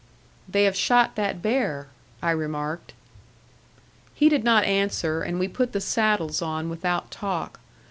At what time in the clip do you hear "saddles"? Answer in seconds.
5.79-6.41